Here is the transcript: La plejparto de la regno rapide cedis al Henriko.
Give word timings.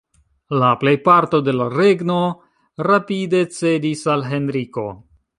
La 0.61 0.67
plejparto 0.83 1.41
de 1.47 1.53
la 1.57 1.67
regno 1.73 2.15
rapide 2.87 3.41
cedis 3.57 4.01
al 4.15 4.25
Henriko. 4.33 4.87